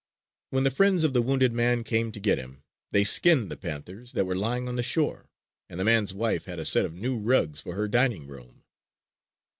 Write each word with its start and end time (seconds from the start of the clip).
When 0.49 0.63
the 0.63 0.71
friends 0.71 1.03
of 1.03 1.13
the 1.13 1.21
wounded 1.21 1.53
man 1.53 1.83
came 1.83 2.11
to 2.11 2.19
get 2.19 2.39
him, 2.39 2.63
they 2.89 3.03
skinned 3.03 3.51
the 3.51 3.55
panthers 3.55 4.13
that 4.13 4.25
were 4.25 4.33
lying 4.33 4.67
on 4.67 4.75
the 4.75 4.81
shore; 4.81 5.29
and 5.69 5.79
the 5.79 5.83
man's 5.85 6.11
wife 6.11 6.45
had 6.45 6.57
a 6.57 6.65
set 6.65 6.85
of 6.87 6.95
new 6.95 7.19
rugs 7.19 7.61
for 7.61 7.75
her 7.75 7.87
dining 7.87 8.25
room. 8.25 8.63